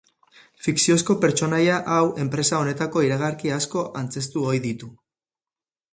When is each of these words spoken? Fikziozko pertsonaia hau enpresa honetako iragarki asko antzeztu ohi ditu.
Fikziozko 0.67 1.15
pertsonaia 1.25 1.75
hau 1.97 2.07
enpresa 2.25 2.61
honetako 2.63 3.05
iragarki 3.09 3.53
asko 3.59 3.87
antzeztu 4.03 4.47
ohi 4.53 4.63
ditu. 4.69 4.91